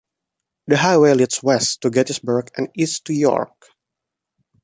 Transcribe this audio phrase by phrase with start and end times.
[0.65, 3.67] The highway leads west to Gettysburg and east to York.